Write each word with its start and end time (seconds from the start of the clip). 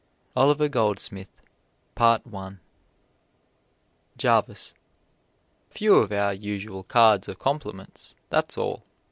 OLIVER 0.35 0.67
GOLDSMITH 0.67 1.29
Jarvis: 4.17 4.73
A 4.73 5.71
few 5.75 5.93
of 5.97 6.11
our 6.11 6.33
usual 6.33 6.81
cards 6.83 7.27
of 7.27 7.37
compliments 7.37 8.15
that's 8.31 8.57
all. 8.57 8.81